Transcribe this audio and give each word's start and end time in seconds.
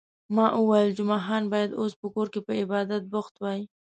ما 0.35 0.45
وویل، 0.59 0.89
جمعه 0.97 1.19
خان 1.25 1.43
باید 1.53 1.71
اوس 1.79 1.93
په 2.01 2.07
کور 2.13 2.27
کې 2.33 2.39
په 2.45 2.51
عبادت 2.61 3.03
بوخت 3.11 3.33
وای. 3.39 3.61